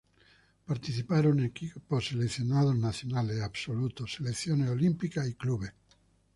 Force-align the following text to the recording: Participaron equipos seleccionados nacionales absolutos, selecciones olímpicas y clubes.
Participaron 0.65 1.41
equipos 1.45 2.07
seleccionados 2.07 2.75
nacionales 2.75 3.39
absolutos, 3.39 4.13
selecciones 4.15 4.67
olímpicas 4.71 5.27
y 5.29 5.35
clubes. 5.35 5.73